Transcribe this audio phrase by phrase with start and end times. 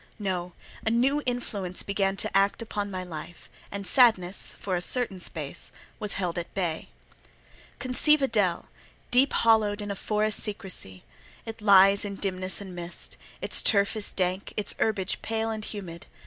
[0.17, 5.19] No: a new influence began to act upon my life, and sadness, for a certain
[5.19, 6.89] space, was held at bay.
[7.77, 8.65] Conceive a dell,
[9.11, 11.03] deep hollowed in forest secresy;
[11.45, 16.07] it lies in dimness and mist: its turf is dank, its herbage pale and humid.